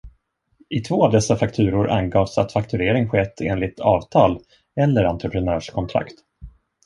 I 0.69 0.79
två 0.81 1.05
av 1.05 1.11
dessa 1.11 1.35
fakturor 1.35 1.89
angavs 1.89 2.37
att 2.37 2.51
fakturering 2.53 3.09
skett 3.09 3.41
enligt 3.41 3.79
avtal 3.79 4.41
eller 4.75 5.03
entreprenörskontrakt. 5.03 6.15